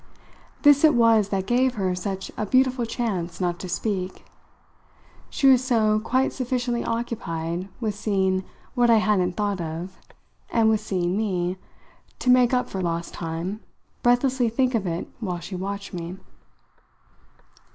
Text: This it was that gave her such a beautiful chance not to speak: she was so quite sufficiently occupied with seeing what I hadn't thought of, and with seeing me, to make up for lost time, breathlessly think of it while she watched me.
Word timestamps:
This 0.63 0.83
it 0.83 0.95
was 0.95 1.29
that 1.29 1.45
gave 1.45 1.75
her 1.75 1.93
such 1.93 2.31
a 2.35 2.47
beautiful 2.47 2.87
chance 2.87 3.39
not 3.39 3.59
to 3.59 3.69
speak: 3.69 4.25
she 5.29 5.45
was 5.45 5.63
so 5.63 5.99
quite 5.99 6.33
sufficiently 6.33 6.83
occupied 6.83 7.69
with 7.79 7.93
seeing 7.93 8.43
what 8.73 8.89
I 8.89 8.95
hadn't 8.97 9.37
thought 9.37 9.61
of, 9.61 9.99
and 10.49 10.69
with 10.71 10.79
seeing 10.81 11.15
me, 11.15 11.55
to 12.17 12.31
make 12.31 12.51
up 12.51 12.67
for 12.67 12.81
lost 12.81 13.13
time, 13.13 13.59
breathlessly 14.01 14.49
think 14.49 14.73
of 14.73 14.87
it 14.87 15.07
while 15.19 15.39
she 15.39 15.55
watched 15.55 15.93
me. 15.93 16.17